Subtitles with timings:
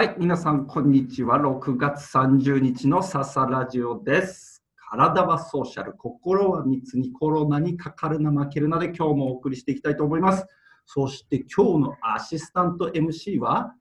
[0.00, 1.38] はい、皆さん、こんにちは。
[1.38, 4.64] 6月30日の笹ラジオです。
[4.90, 10.46] 体はソーシャル、心は密にコロナにかかるな、負けるなで今日もお送りしていきたいと思います。
[10.86, 13.74] そして今日のアシスタント MC は、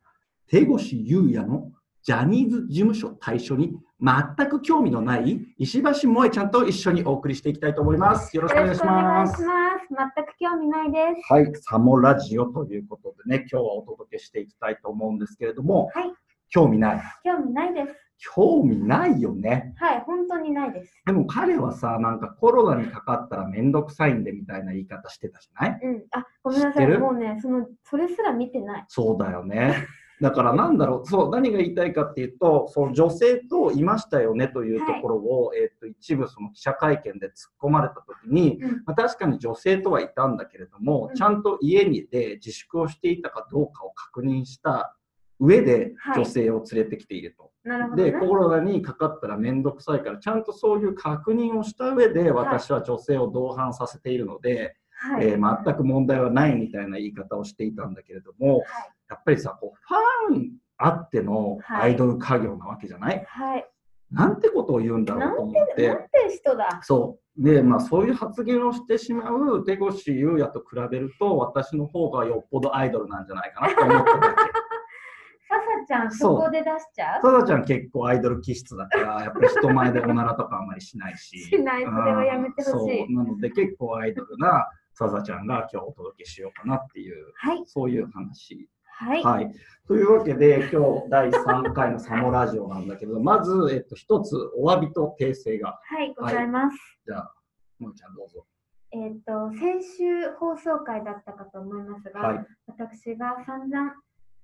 [0.48, 1.72] 手越優也の
[2.04, 8.34] ジャニーズ事務所対象に全く興味のない石橋萌ちゃんと一緒にお送りしていきたいと思います。
[8.36, 9.42] よろしくお願いします。
[9.42, 9.44] す。
[9.44, 11.34] 全く興味ないです。
[11.34, 16.14] はい、サモラジオということでね、今日はお届けしていきたいと思うんですけれども、はい、
[16.50, 17.02] 興味ない。
[17.26, 17.96] 興味ないです。
[18.36, 19.74] 興味ないよね。
[19.78, 20.94] はい、本当にないです。
[21.06, 25.80] でも彼はさ、なんかコロナにかかったらめんどくさいんでみたいな言い方してたじゃない？
[25.84, 26.88] うん、あ、ごめんなさい。
[26.98, 28.86] もうね、その、それすら見てない。
[28.88, 29.88] そうだよね。
[30.22, 44.96] だからなんだろう、そう、何が言いたいかっていうと、その女性といましたよねというところを、えっと、一部その記者会見で突っ込まれたときに、うん、まあ、確かに女性とはいたんだけれども、うんちゃんと家にで自粛をしていたかどうかを確認した
[45.40, 47.52] 上ではい女性を連れてきていると。
[47.64, 48.12] なるほど、ね。
[48.12, 58.66] で、コロナにかかったら面倒くさいから、ちゃんとそういう確認をした上で、私は女性を同伴させているので、はい、えー全く問題はないみたいな言い方をしていたんだけれども、はい。
[59.10, 59.80] やっぱりさ、こう
[60.30, 63.66] ファンあってのアイドル家業なわけじゃない、はい。
[64.12, 65.74] なんてことを言うんだろうと思っなんて。
[65.76, 66.80] て人だ？
[66.84, 67.44] そう。
[67.44, 74.30] で、まあ、そういう発言をしてしまう手越優也と比べると、私の方がよっぽどアイドルなんじゃないかなと思ってるわけ。
[75.50, 77.22] ささちゃん、そこで出しちゃう？
[77.22, 81.40] さだちゃん結構アイドル気質だから、やっぱり人前でおならとかあんまりしないし。
[81.46, 83.16] しないそれはやめてほしい。
[83.16, 87.64] なので結構アイドルなさだちゃんが今日お届けしようかなっていう、はい。
[87.66, 88.68] そういう話。
[88.84, 89.24] はい。
[89.24, 89.52] はい。
[89.88, 95.80] というわけで、今日第3回のサモラジオなんだけど、まず、えっと、一つお詫びと訂正が。
[95.86, 96.78] はい、ございます。
[97.08, 97.34] じゃあ、
[97.80, 98.46] もえちゃんどうぞ。
[98.92, 102.46] えっ、と、先週放送回だったかと思いますが、はい。
[102.68, 103.94] 私が散々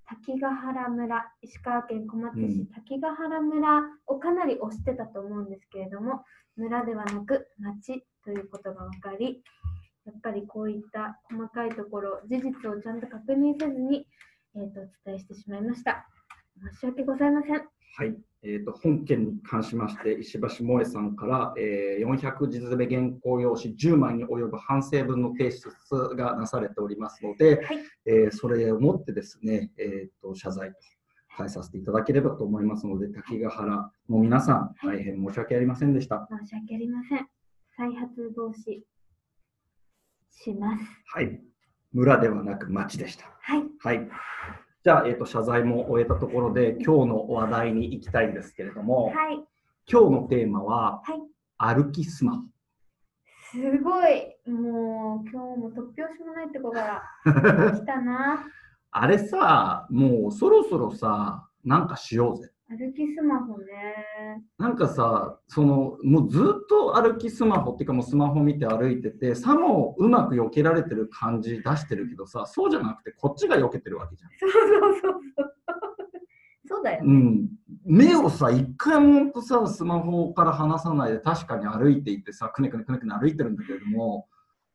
[0.07, 6.23] 滝ヶ原村石川県小松市、うん滝ヶ原村をかなり推してたと思うんですけれども
[6.55, 9.43] 村ではなく町ということが分かり
[10.05, 14.07] やっぱりこういった細かいところ事実をちゃんと確認せずに、
[14.55, 16.07] えー、とお伝えしてしまいました。
[16.73, 17.55] 申し訳ございません。
[17.97, 18.15] はい。
[18.43, 25.69] えっ、と、本件に関しまして、石橋萌さんから、えー400字詰め原稿用紙10枚に及ぶ反省文の提出
[26.15, 27.79] がなされておりますので、はい。
[28.05, 30.75] えーそれをもってですね、えー、と謝罪と
[31.35, 36.27] 返させていただければと思いますので、滝ヶ原の皆さん、大変申し訳ありませんでした。
[36.29, 37.27] 申し訳ありません。
[37.77, 38.94] 再発防止
[40.35, 41.39] しますはい。
[41.93, 43.25] 村ではなく町でした。
[43.41, 44.09] はいはい。
[44.83, 49.39] じゃあ、えー、と謝罪も終えたところで、今日の話題に行きたいんですけれども、はい
[49.87, 51.19] 今日のテーマは、はい
[51.57, 52.43] 歩きスマホ。
[53.51, 58.45] すごいもう今日も突拍子もないとこから 来たな
[58.91, 62.51] あれさ、もうそろそろさ、なんかしようぜ。
[62.67, 64.43] 歩きスマホね。
[64.57, 74.31] なんかさ、その、もうずっと歩きスマホっていうかもうスマホ見て歩いてて、さもうまく避けられてる感じ出してるけどさ、そうじゃなくてこっちが避けてるわけじゃん。
[74.39, 75.21] そうそうそうそう。
[76.67, 77.07] そうだよう。
[77.07, 77.49] ん。
[77.85, 84.27] 目をさ、一回もとさ、スマホから離さないで確かに歩いていってさ、くねくねくねくね歩いてるんだけれども、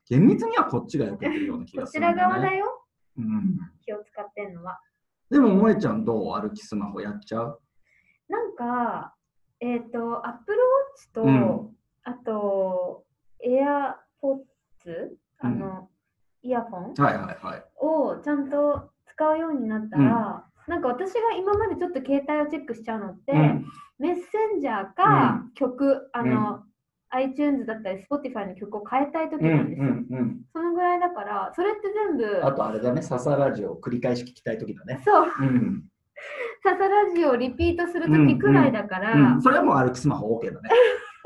[0.06, 2.34] 厳密にはこっちが避けてるような気こがすちらるんだよね。
[2.36, 2.86] 側だよ。
[3.18, 3.58] うん。
[3.84, 4.78] 気を使ってんのは。
[5.28, 6.40] でも、萌ちゃんどう？
[6.40, 7.60] 歩きスマホやっちゃう？
[8.30, 9.14] なんか、
[9.60, 13.04] えっ、と、アップルウォッチと、うんあと、
[13.44, 14.38] エアポッ
[14.82, 15.90] ツ、あの、
[16.42, 17.64] イヤホンはいはいはい。
[17.76, 23.66] をちゃんと使うようになったら、なんか私が今までちょっと携帯をチェックしちゃうのって、うん
[23.98, 24.22] メッセ
[24.56, 26.62] ンジャーか曲、あの、
[27.10, 29.88] iTunes だったり Spotify の曲を変えたい時うんなんですよ。
[29.88, 32.46] うんそのぐらいだから、それって全部、うん。
[32.46, 35.02] あとあれだね、笹ラジオを繰り返し聞きたいときだね。
[35.04, 35.84] そう、うん。
[36.62, 40.70] ササラジオをリピートする時くらいだから、うん、それはもう歩きスマホ OK だね。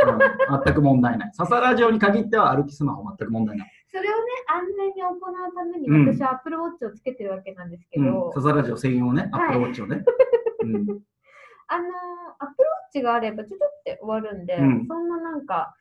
[0.07, 1.31] うん、全く問題ない。
[1.35, 3.71] 笹ラジオに限っては歩きスマホ全く問題ない。
[3.89, 4.11] それをね、
[4.49, 6.15] 安全に行うためにうん。
[6.15, 8.13] 私は Apple Watch をつけてるわけなんですけうん。
[8.13, 9.53] ど、、笹ラジオ専用ね、アッはい。
[9.53, 10.05] プルウォッチをね。
[10.65, 11.01] うん、
[11.69, 11.89] あの、
[12.41, 14.87] Apple Watch があればちょっとって終わるんで、うん。
[14.87, 15.77] そんななんか、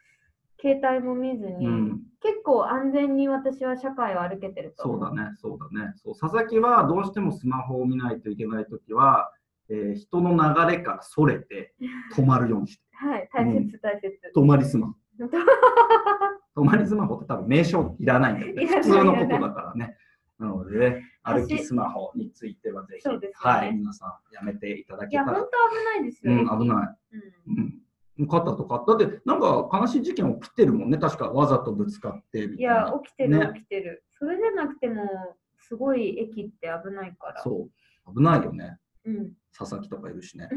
[0.62, 2.02] 携帯も見ずに、うん。
[2.22, 4.84] 結構安全に私は社会を歩けてると。
[4.84, 5.94] 思そうだね、そうだね。
[5.96, 9.32] そう佐々木はどうしてもスマホを見ないといけないときは、
[9.69, 11.74] えー人の流れからそれて
[12.15, 12.83] 止まるようにして。
[12.95, 14.19] はい、大切大切。
[14.36, 14.94] 止まりスマホ。
[16.62, 18.63] 止まりスマホって多分名称いらないんだよね。
[18.63, 19.98] いらない普通のことだからね。
[20.39, 25.39] なのでね、歩走きスマホについてはぜひ、ねはい、皆さんやめていただいや、けたら。
[25.39, 26.33] 本当危ないですよ。
[26.33, 27.18] うん、危ない。
[27.48, 27.83] うん
[28.18, 28.27] うん。
[28.27, 34.04] 肩とか、だってなんか悲しい事件起きてるもんね、確かわざとぶつかってみたいいやな。、起きてる、ね起きてる。
[34.12, 35.10] それでなくても、
[35.57, 37.42] すごい駅って危ないから。
[37.42, 37.69] そ
[38.07, 38.77] う、危ないよね。
[39.06, 39.32] うん。
[39.58, 40.50] 佐々木とかいるしね。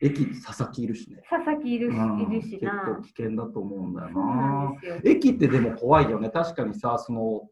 [0.00, 1.22] 駅、佐々木いるしね。
[1.30, 3.00] 佐々木いるしうんいるし結構な。
[3.02, 4.72] 危険だと思うんだよなんな。
[5.04, 6.30] 駅ってでも怖いよね。
[6.30, 7.48] 確かにさ、その、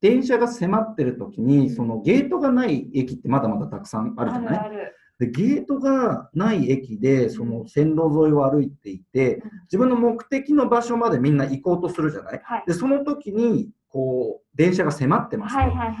[0.00, 4.70] 電車が迫ってる時に、そのゲートがない駅ってまだまだたくさんあるじゃない？
[5.18, 12.40] でゲートがない駅でその線路沿いを歩いていてうん自分の目的の場所までみんな行こうとするじゃない？
[12.44, 12.64] はい。
[12.66, 15.96] でその時にこう電車が迫ってますと、はいはいはい。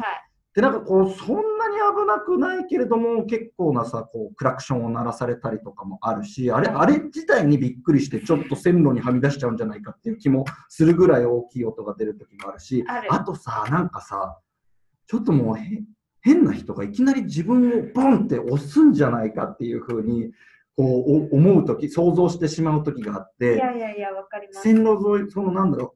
[0.54, 1.55] でなんかこうそん
[1.94, 14.38] 危なくないけれども結構なさこうクラクションを鳴らされたりとかもあるしあれあれ自体にびっくりしてちょっと線路にはみ出しちゃうんじゃないかっていう気もするぐらい大きい音が出る時もあるしあるあとさなんかさ
[15.06, 15.62] ちょっともうへ
[16.20, 20.32] 変な人がいきなり自分をボンって押すんじゃないかっていうふうに
[20.76, 23.56] こうお思う時想像してしまう時があっいて。
[24.60, 25.95] 線路沿いそのなんだろう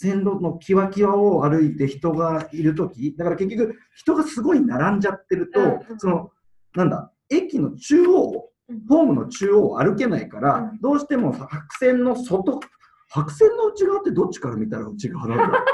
[0.00, 5.98] 線路のキワキワを歩いて人がいる時だから結局人がすごい並んじゃってると、うんうん。
[5.98, 6.30] その
[6.76, 8.86] なんだ駅の中央うん。
[8.86, 10.80] ホームの中央を歩けないから、うん。
[10.80, 12.60] どうしてもさ白線の外
[13.08, 15.64] 白線の内側ってどっちから見たら内側なんだ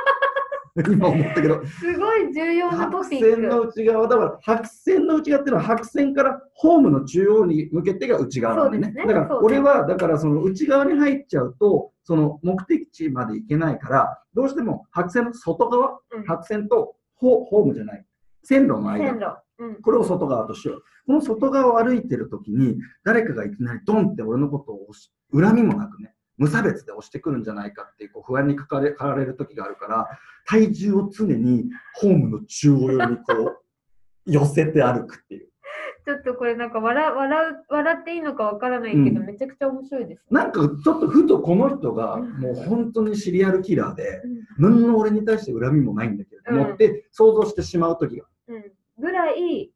[0.77, 1.65] 今思ったけど。
[1.67, 3.69] すごい重要なト白ピッ線のク。
[3.69, 9.07] 内側だから白線の内側っていうのは白線からホームの中央に向けてが内側なんでねね。
[9.07, 16.25] だから俺はだからその内側に入っちゃうとその目的地まで行けないからどうしても白線の外側うん。
[16.25, 18.05] 白線とホホームじゃない。
[18.43, 19.11] 線路の間。
[19.11, 19.27] 線路。
[19.61, 19.75] うん。
[19.77, 20.83] これを外側としよう。
[21.07, 30.09] この外側を歩いてる時に誰かがいきなりドンって俺のことを押し恨みもなくね無差別で押してくるんじゃないかっていうこう不安にかかれかられる時があるから
[30.47, 31.65] 体重を常に
[31.95, 33.65] ホームの中央寄りにこう
[34.27, 35.49] 寄せて歩くっていう。
[36.07, 39.27] ちょっとこれなんか笑う笑う笑っていいのかわからないけど、うん。
[39.27, 40.25] めちゃくちゃ面白いです、ね。
[40.31, 44.21] なんかちょっとふとこの人がもう本当にシリアルキラーで
[44.59, 44.73] うん。
[44.73, 46.75] 何の俺に対して恨みもないんだけれども、うん。
[46.75, 48.27] って想像してしまう時が。
[48.49, 49.73] うん、ぐらい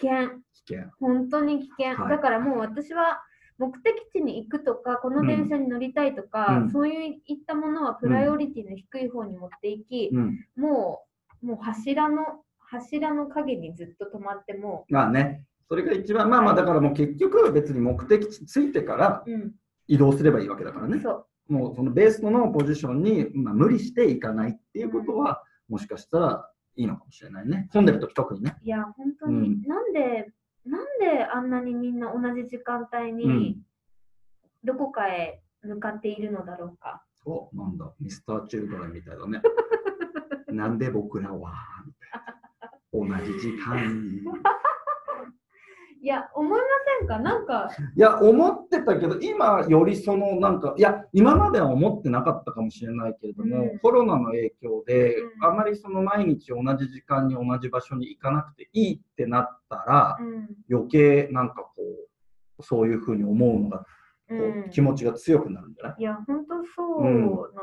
[0.00, 0.90] 危険、危険。
[0.98, 2.10] 本当に危険、はい。
[2.16, 3.22] だからもう私は
[3.58, 6.70] 目的地に行くとか、この電車に乗りたいとか、うん。
[6.70, 10.44] そういったものはプライオリティの低い方に持っていき、うん。
[10.56, 11.08] もう
[11.42, 15.44] もう柱の柱の陰にずっと止まっても、まあね。
[15.68, 19.52] それが一番まあまあだからもう結局別に目的地着いてからうん、
[19.86, 21.00] 移動すればいいわけだからね。
[21.00, 27.68] そう、もうそのベースのポジションに、まあ、無理していかないっていうことは、もしかしたらいいのかもしれないね。
[27.72, 28.56] 混んでる時特にね。
[28.62, 29.62] いや、本当に、うん。
[29.66, 30.32] なんで、
[30.68, 33.58] なんであんなにみんな同じ時間帯うんに
[34.64, 37.02] どこかへ向かっているのだろうか。
[37.24, 39.42] お、なんだ、ミスター・チルドレンみたいだね。
[40.48, 41.52] なんで僕らは、
[41.86, 43.18] みたいな。
[43.20, 44.22] 同じ時間に。
[46.00, 46.58] いや、思いま
[47.00, 47.18] せんか？
[47.18, 53.78] なんか、いや、思ってたけど、今よりその、なんか、いや、今までは思ってなかったかもしれないけれども、うん。
[53.80, 55.44] コロナの影響で、うん。
[55.44, 61.72] あまりその毎日同じ時間に同じ場所に行かなくていいってなったら、うん、余計なんかこ
[62.58, 63.84] う、そういうふうに思うのが、こ
[64.30, 64.70] う、うん。
[64.70, 67.10] 気持ちが強くなるんじゃない、いや、本当そうな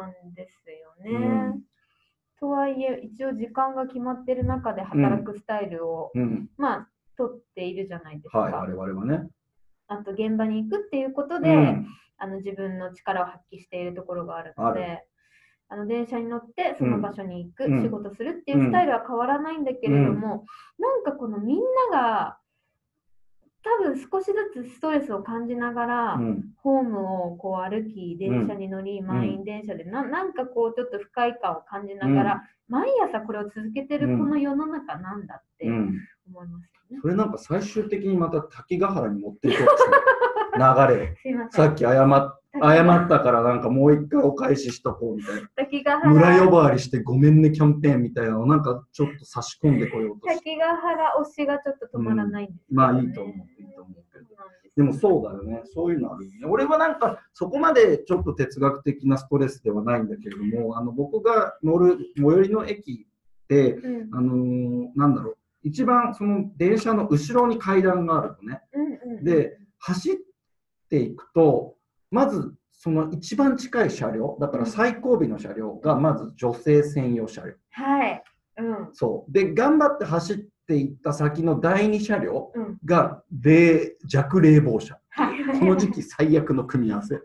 [0.08, 1.12] んですよね。
[1.12, 1.62] うん。
[2.38, 8.40] とはいえ、一応時間が決まってる中で働くスタイルを、うん、まあ、取っているじゃないですか。
[8.40, 9.30] はい、我々はね。
[9.88, 11.88] あと、現場に行くっていうことで、うん。
[12.18, 15.06] あの自分の力を発揮しているところがあるのあで、
[15.68, 17.82] あの電車に乗ってその場所に行く、うん。
[17.82, 20.46] 仕事するっていうスタイルは変わらないんだけれども、
[20.80, 21.60] なんかこのみん
[21.92, 22.38] なが
[23.66, 36.00] 多分少しずつストレスを感じながら、うん、ホームをこう歩き、電車に乗り、ん満員電車でな、なんかこうちょっと不快感を感じながら、毎朝これを続けてるこの世の中なんだってうん。
[36.28, 37.00] 思いますよね。
[37.02, 41.16] それなんか最終的にまた滝ヶ原に持っていこうと流れを。
[41.22, 41.66] すいません。
[41.66, 45.50] さっき謝っ謝ったからなんかもう一回お返ししとこうみたいな。
[45.56, 50.46] 滝ヶ原村呼ばわりしてごめんねキャンペーンみたいなのをなんかちょっと差し込んでこようとして。
[50.46, 53.36] 滝ヶ原推しがちょっと止まらないんですよね、まあいいと思う。
[53.62, 54.26] いいと思うけど。
[54.78, 55.62] でもそうだよね。
[55.66, 56.38] そういうのあるよね。
[56.48, 63.08] 俺はなんかそこまでちょっと哲学的なストレスではないんだけれども、あの僕が乗る最寄りの駅
[63.44, 68.62] って、うんあのーなんだろう、一番その電車の後ろに階段があるのね。
[68.74, 70.16] うんうん、で、走っ
[70.90, 71.76] ていくと、
[72.12, 77.54] まずその一番近い車両、だから最後尾の車両がまず女性専用車両。
[77.72, 78.24] はい。
[78.58, 78.90] うん。
[78.94, 79.32] そう。
[79.32, 82.78] で、頑張って走っていった先の第二車両うん。
[82.86, 85.00] が冷弱冷房車。
[85.10, 85.60] はい。
[85.60, 87.20] この時期最悪の組み合わせ。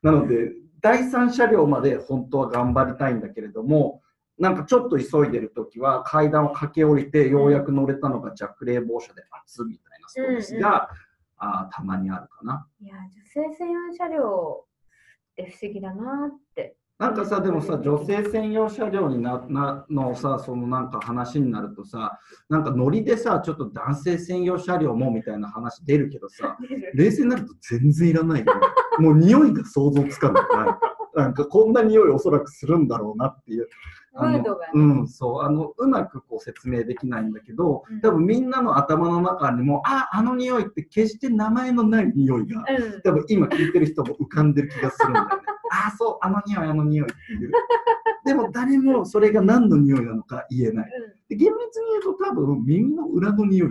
[0.00, 4.00] なので、第三車両まで本当は頑張りたいんだけれども、
[4.38, 10.88] なんかちょっと急いでるときは階段を駆け下りてようやく乗れたのが弱冷房車で熱みたいなストレスが、
[11.36, 12.66] あーたまにあるかな。
[12.80, 26.56] いや、女性専用車両って不思議だなってなんかさ、でもさ、女性専用車両にななのさ、そのなんか話になるとさ、なんかノリでさ、ちょっと男性専用車両もみたいな話出るけどさ、
[26.94, 28.60] 冷静になると全然いらないよね。
[29.00, 30.44] もう匂いが想像つかない。
[31.16, 33.68] なんかこんな匂いおそらくするんだろうなっていう。
[34.14, 34.72] あのムードがね。
[34.74, 45.32] うん、そう、あの、うまくこう説明できないんだけどうん、多分みんなの頭の中にも、あ、あの匂いって決して名前のない匂いが、うん多分今聞いてる人も浮かんでる気がするんだよね。
[45.70, 47.50] ああ、そう、あの匂い、あの匂いっていう。
[48.24, 50.90] でも誰もそれが何の匂いなのか言えない。
[51.28, 53.70] で厳密に言うと多分耳の裏の匂い。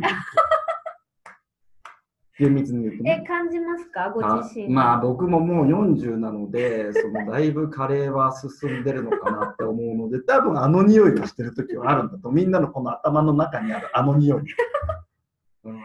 [2.37, 3.25] 厳密に言うとうん、えね。
[3.27, 4.09] 感じますか？
[4.09, 14.43] ごあ自身でまあ僕ももう40なので、 そのだいぶカレーは進んでるのかなって思うので、多分あの匂いがしてる時はあるんだと、みんなのこの頭の中にあるあの匂い。
[15.65, 15.79] うん。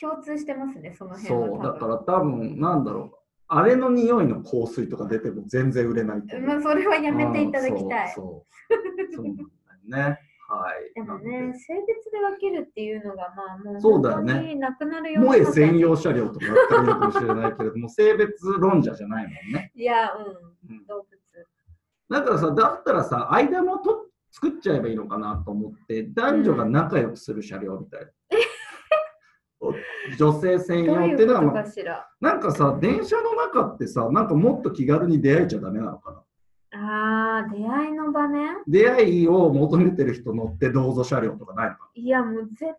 [0.00, 3.18] 共通してますねその辺そう、はだから多分、なんだろう、
[3.48, 10.18] あれの匂いの香水とか出ても全然売れないまあそれはやめていただきたい、うんそうそうそうね。
[10.50, 10.94] はい。
[10.94, 19.72] でもね性別で分けるっていうのがまあもうそうだよねなくなるでような萌え専用車両とかだったかもしれないけれど も、性別論者じゃないもんね。
[19.74, 21.20] いやうんうん動物
[22.10, 28.06] だからさ、だったらさ、間もと作っちゃえばいいのかなと思って、男女が仲良くする車両みたいな。
[29.60, 29.74] お
[30.18, 31.64] 女性専用ってのは、まあ
[32.20, 36.22] なんかさ、電車の中ってさ、なんかもっと気軽に出会えちゃダメなのかな。
[36.72, 37.29] あー
[38.10, 42.74] 出会いの場ね出会いを求めてる人乗ってどうぞ車両とかないのかいやもう絶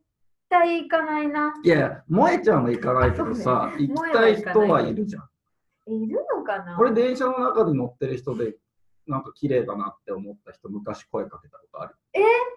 [0.49, 5.23] 対行かないないや、萌えちゃんは行かないけどさ、 ね行きたい人はいるじゃん。
[5.87, 6.75] いるのかな？
[6.75, 8.57] これ電車の中で乗ってる人で、
[9.07, 11.95] なんか綺麗だなって思った人、昔声かけたことある。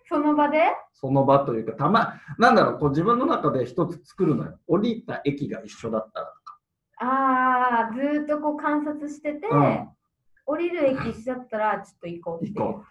[0.08, 0.60] その場で？
[0.92, 4.58] その場というか、たま、なんだろう、こう自分の中で一つ作るのよ。
[4.66, 6.58] 降りた駅が一緒だったらとか。
[6.98, 9.88] ああずーっとこう観察してて、うん
[10.46, 12.84] 降りる駅一緒だったらちょっと行こうって行こ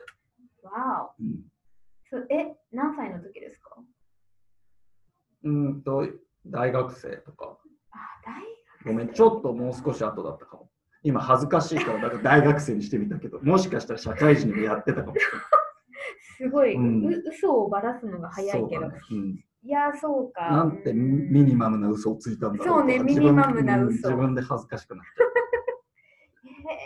[0.63, 1.23] わう。
[1.23, 1.43] うん。
[2.29, 3.75] え何歳の時ですか？
[5.43, 6.07] うーんと、
[6.45, 7.57] 大学生とか。
[7.91, 8.43] あ大
[8.85, 10.69] ごめん、ちょっともう少し後だったかも。
[11.03, 15.41] 今恥ずかしいから、だから大学生にしてみたけど、もしかしたら社会人でもやってたかもしれない。
[16.37, 17.05] すごい、うん。
[17.05, 19.43] う嘘をばらすのが早いけど、そうだねうん。
[19.65, 20.49] いやーそうか。
[20.51, 20.97] なんてうん
[21.31, 23.85] ミニマムな嘘をついたんだろうとかそうねミニマムな嘘。
[23.87, 25.27] うん自分で恥ずかしくなっちゃう。
[26.47, 26.77] へー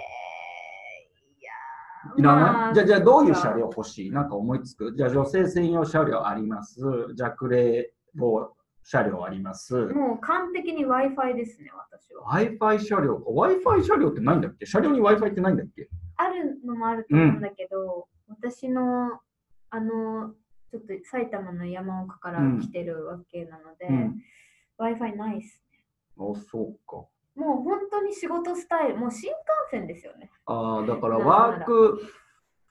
[1.39, 4.11] いやーいらない、まあじゃあ、じゃあどういう車両欲しい？
[4.11, 4.93] なんか思いつく？
[4.95, 6.79] じゃあ女性専用車両あります。
[7.15, 9.75] 弱冷房車両あります。
[9.75, 12.31] もう完璧に Wi-Fi ですね、私は。
[12.31, 13.31] Wi-Fi 車両か。
[13.31, 14.65] Wi-Fi 車両ってないんだっけ？
[14.65, 15.89] 車両に Wi-Fi ってないんだっけ？
[16.15, 19.19] あるのもあると思うんだけど、私の、
[19.69, 20.33] あの、
[20.71, 24.21] ちょっと埼玉の山奥から来てるわけなので、うん
[24.79, 25.63] Wi-Fi ないっす。
[26.19, 27.05] あ、そうか。
[27.37, 29.35] もう本当に仕事スタイル、もう新幹
[29.69, 30.29] 線ですよね。
[30.47, 32.01] ああ、だからなワーらク、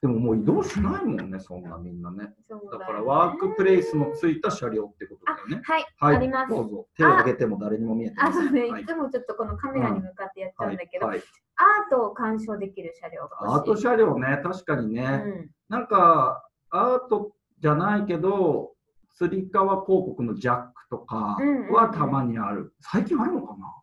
[0.02, 2.34] でももう移動しないもんね、そんなみんなね。
[2.48, 5.62] だよねからワークプレイスのついた車両ってことだよね。
[5.64, 6.50] はい、はい、あります。
[6.50, 6.86] どうぞ。
[6.96, 8.42] 手を挙げても誰にも見えてあ、ません。
[8.44, 11.24] そうね、はいいつもちょっとこのカメラに向かってやっちゃうんだけど、はいはい
[11.58, 13.76] アートを鑑賞できる車両がアート。
[13.78, 15.22] 車両ね、確かにね。
[15.24, 18.74] うんなんか、アートじゃないけど、
[19.14, 22.74] つり革広告のジャックとかうんうんうんはたまにある。
[22.80, 23.74] 最近あるのかな？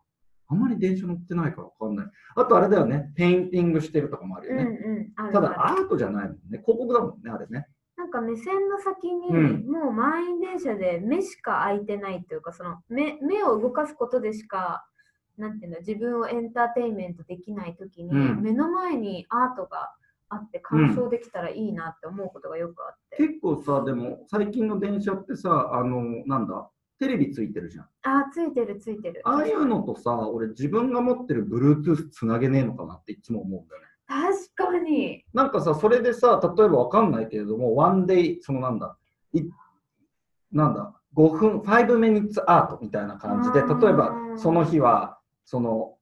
[0.48, 2.06] あんまり電車乗ってないからわかんない。
[2.36, 4.78] あとあれだよね、ペインティングしてるとかもあるうんよね。
[4.84, 6.62] うん、あるただアートじゃないもんね。
[6.64, 7.66] 広告だもんね、あれね。
[7.96, 14.84] なんか目線の先に、うんもう満員電車で目しか開いてないというかその目目を動かすことでしか
[15.38, 19.92] なんていうの自分をエンターテインメントできないときに、うん目の前にアートが
[20.28, 27.86] あって鑑賞できたらいいなって思うことがよくあって、結構さ、でも最近の電車ってさ、あの、なんだ、テレビついてるじゃん。
[28.02, 33.88] あーついてるついてるああいうのとさ、俺自分が持ってる Bluetooth つなげねえのかなっていつも思うんだよね。
[34.06, 38.96] 確かになんかさ、それでさ、例えばわかんないけれども、ワンデイ、そのなんだ、
[39.32, 39.42] い
[40.52, 45.93] なんだ、5分、5 minutes アートみたいな感じで、例えばその日は、その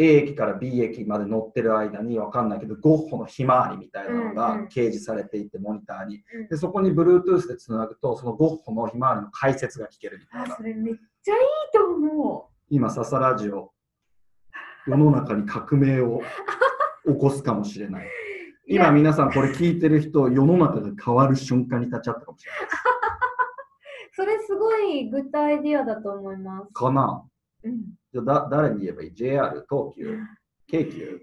[0.00, 6.22] A 駅から B 駅まで乗ってる間にわかんないけど、ゴッホのひまわりみたいなのがん掲示されていて、モニターに。
[6.34, 10.62] うんで、そこに Bluetooth でつなぐと、そのゴッホのひまわりの解説が聞けるみたいなあそ。
[10.62, 11.40] れめっちゃいい
[11.74, 13.72] と思今、ササラジオ、
[14.86, 16.22] 世の中に革命を
[17.04, 18.06] 起こすかもしれない。
[18.68, 22.60] 今皆さんこれ聞いてる人、世の中が変わる瞬間に立ち会ったかもしれない。
[24.14, 27.24] それすごいグッドアイディアだと思います、かな
[27.64, 27.74] うん、
[28.12, 30.18] じゃあだ誰に言えばいい ?JR、東急、
[30.66, 31.20] 京急、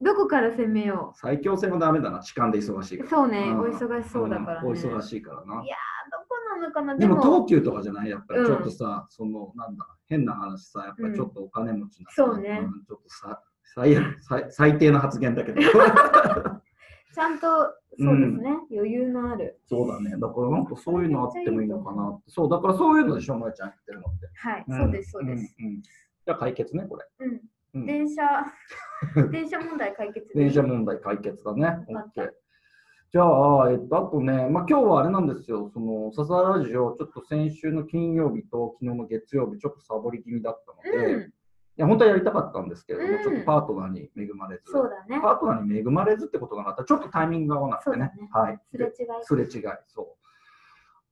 [0.00, 3.10] どこから攻めよ最強戦はダメだな、痴漢で忙しいうから。
[3.10, 4.68] そうね、んお忙しそうだからね。
[4.68, 5.62] んお忙しいからな。
[5.64, 5.76] いや
[6.10, 6.96] どこなのかな？
[6.96, 8.10] でも東急とかじゃない？
[8.10, 13.42] やっぱりうんちょっとさ、そのなんだ、変な話さ、やっぱりちょっとお金持ちなさ、そうねんちょっとさ、
[13.74, 15.60] 最最最低な発言だけど。
[17.14, 17.46] ちゃんと、
[17.98, 19.58] そうですね、余裕のある。
[19.66, 20.10] そうだね。
[20.12, 22.16] だからなんかそういうのあってもいいのかな。
[22.28, 24.06] そう、だからそういうのでしょ、まえちゃん言ってるの。
[24.40, 25.54] はい、んそうです、そうです。
[25.58, 27.04] じゃあ解決ね、これ。
[27.20, 27.32] うん。
[27.74, 28.22] うん電車、
[29.30, 31.84] 電車問題解決で電車問題解決だね。
[31.88, 32.30] よかった OK
[33.10, 33.22] じゃ
[33.62, 41.32] あ、えっと、あとね、まあ、今日はあれなんですよ、その、笹ラジオ、ちょっと先週の金曜日と昨日の月曜日、ちょっとサボり気味だったので、いうん、
[41.76, 45.22] や、本当はやりたかったんですけれども、うんちょっとパートナーに恵まれず、そうだね。
[45.22, 48.12] パートナーに恵まれずってことがなかったら、ちょっとタイミングが合わなくてね。
[48.14, 48.60] そうはい。
[48.70, 48.94] すれ違い。
[49.22, 50.17] すれ違い、そう。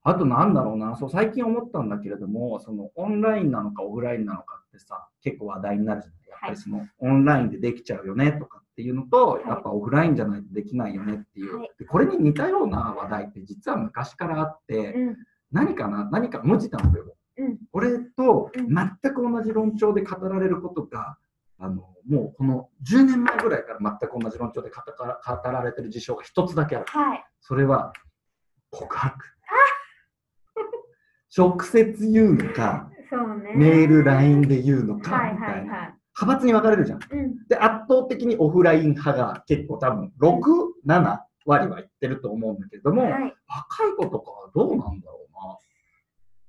[0.09, 6.21] あとなんだろうな、そう最近思ったんだけれども、そのオンラインなのかオフラインなのかってさ、結構話題になるじゃない。
[6.31, 15.17] やっぱりその、オンラインでできちゃうよねとかっていうのと、いやっぱオフラインじゃないとできないよねっていう、はいでこれに似たような話題って実は昔からあって、うん、
[15.51, 17.17] 何かな、何か無知なのよ。
[17.39, 21.19] うん、これとうん全く同じ論調で語られることが、
[21.59, 26.85] あのもうこの10年前ぐらいから全く同じ論調で語ら語られてる事象が一つだけある。
[26.87, 27.25] はい。
[27.41, 27.93] それは
[28.71, 29.36] 告白。
[31.37, 32.91] 直接言うのか、
[33.43, 33.55] ね。
[33.55, 35.67] メール、LINE で言うのか、はいみたいいはい。
[35.69, 35.95] 派
[36.27, 36.99] 閥に分かれるじゃん。
[37.11, 40.41] うん、で、圧倒的にオフライン派が結構多分6、
[40.87, 43.13] 7割はいってると思うんだけれども、はい。
[43.13, 45.59] 若い子とかはどうなんだろうな。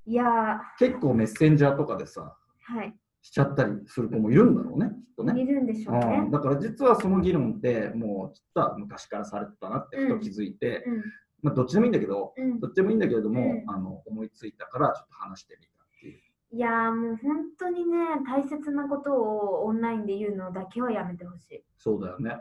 [0.05, 2.95] いやー、結構メッセンジャーとかでさ、はい。
[3.21, 5.41] しちゃったりする子もいるんだろうね、きっとね。
[5.41, 6.31] いるんでしょううねん、。
[6.31, 11.03] だから実はその議論ってもう実は昔からされてたなってふと気づいて、うん、
[11.43, 12.59] まあ、どっちでもいいんだけど、うん。
[12.59, 16.19] どっちでもいいんだけれども、うんあの思いついたからちょっと話してみたっていう。
[16.55, 21.63] いやーもう本当にね、大切なことをオンラインで言うのだけはやめてほしい。
[21.77, 22.37] そうだよね。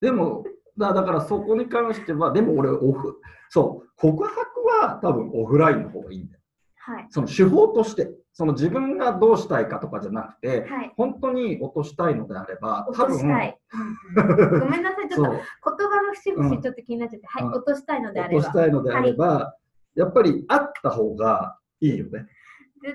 [0.00, 0.44] でも、
[0.76, 4.38] だだからそこに関しては、でも俺オフ、そう、告白
[4.82, 6.40] は多分オフラインの方がいいんだよ。
[6.76, 7.06] はい。
[7.10, 10.92] その手法として、その自分がどうしたいかとかじゃなくて、はい。
[10.94, 15.40] 本当に落としたいのであれば、落多分ごめんなさい、ちょっと言
[15.88, 18.50] 葉の節うん々ちょっと気になっちゃって、はい、うん落としたいのであ落とれば。
[18.50, 19.56] したいのであれば、
[19.94, 22.10] やっぱりあった方がいいよね。
[22.10, 22.94] 絶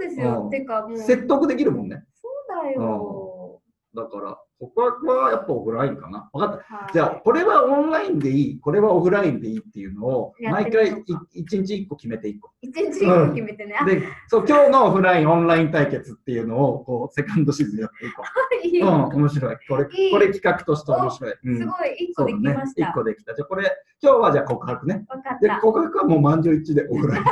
[0.00, 0.44] そうですよ。
[0.44, 2.02] うんてかもう、説得できるもんね。
[2.14, 3.60] そうだよ。
[3.94, 6.28] だから、告白はやっぱオフラインかな。
[6.34, 6.74] 分かった。
[6.74, 13.74] はいじゃあ、これはオンラインでいい、これはオフラインでいいっていうのを、毎回みようかい一日一個決めていこ一日一個決めてね。
[13.80, 13.86] あう。
[13.86, 18.22] で、そう、今日のオフライン、オンライン対決っていうのを、こう、セカンドシーズンやっていこ
[18.62, 19.56] いいううん、面白い。
[19.66, 21.34] これ、これ企画として面白い。
[21.44, 22.74] うんすごい、一個できまし。
[22.74, 22.88] た。
[22.90, 23.34] 一個できた。
[23.34, 23.70] じゃあ、これ、
[24.02, 25.06] 今日はじゃあ告白ね。
[25.40, 25.60] で、わかった。
[25.60, 27.24] 告白はもう満場一致でオフライン。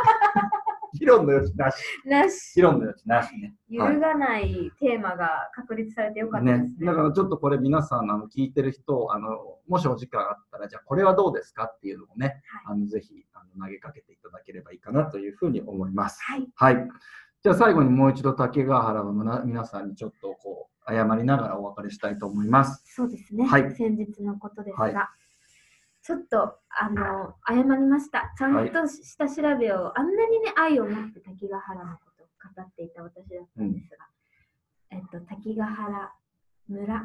[0.95, 1.77] 議論の余地なし。
[2.05, 2.63] なし議。
[2.63, 3.55] 論の余地なしね。
[3.69, 9.29] 揺るがないテーマが確立されてよかったですねね。、だからちょっとこれ皆さんあの聞いてる人あの
[9.69, 16.21] もしお時間あったらじゃあこれはどうですかっていうのをね、あのぜひあの投げかけていただければいいかなというふうに思います。
[16.23, 16.49] はい。
[16.55, 16.89] はい。
[17.43, 22.83] じゃあ最後にもう一度竹ヶ原の皆皆さんにちょっとこう謝りながらお別れしたいと思います。
[22.87, 23.47] そうですね。
[23.47, 24.95] はい先日のことですが、はい
[26.09, 28.33] ちょっとあの謝りました。
[28.39, 34.07] ちゃんとした調べを、あんなにね愛を持って滝ヶ原のことを語っていた私だったんですが、
[34.91, 36.11] えっと滝ヶ原
[36.67, 37.01] 村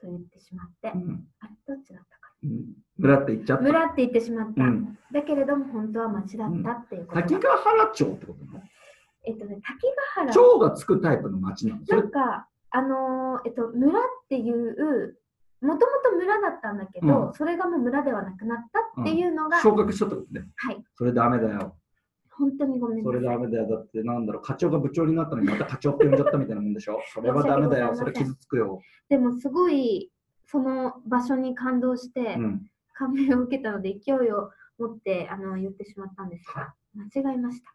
[0.00, 2.64] と言ってしまって、うんあれどっちだったかうん、
[2.96, 3.64] 村って言っちゃった？
[3.64, 4.62] 村って言ってしまった。
[4.62, 7.22] うんだけれども本当は町だったっていうこと。
[7.22, 8.70] 滝ヶ原町ってことね。
[9.26, 9.64] えっとね滝
[10.14, 11.80] ヶ原町がつくタイプの町なの？
[11.84, 15.16] それなんか、あのーえっと、村っていう、
[15.64, 18.58] もともと村だったんだけど、うんそれがもう村ではなくなっ
[18.94, 20.46] たっていうのが、昇格しちゃったことね。
[20.56, 21.76] はい、それダメだよ。
[22.30, 23.22] 本当にごめんそなさい。
[23.22, 23.68] れダメだよ。
[23.68, 27.00] だってなんだろう、課長が部長になったのにまた課長って呼んじゃったみたいなもんでしょ？
[27.12, 27.94] それはダメだよ。
[27.94, 28.80] それ傷つくよ。
[29.08, 30.10] でも、すごい、
[30.46, 32.66] その場所に感動して、うん。
[32.96, 37.74] 感銘を受けたので、勢いを持ってあの言ってしまったんですが、間違えました。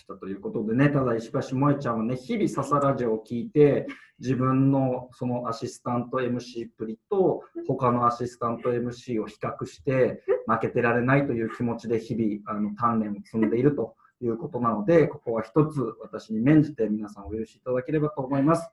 [0.00, 3.86] したということでね、ただ石橋萌ちゃんはね、日々笹ラジオを聞いて、
[4.18, 18.68] 自分のそのアシスタント MC っぷりと他のアシスタント MC を比較して、負けてられないという気持ちで日々あの鍛錬を積んでいるということなので、ここは一つ私に免じて皆さんお許しいただければと思います。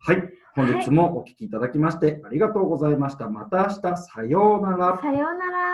[0.00, 0.22] はい、
[0.54, 3.28] 本日もお聞きいただきましてありがとうございました。
[3.28, 4.98] また明日、さようなら。
[5.00, 5.67] さようなら。